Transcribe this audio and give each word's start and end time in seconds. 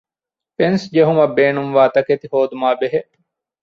ފެންސް 0.57 0.85
ޖެހުމަށް 0.93 1.35
ބޭނުންވާ 1.37 1.83
ތަކެތި 1.95 2.25
ހޯދުމާބެހޭ 2.31 2.99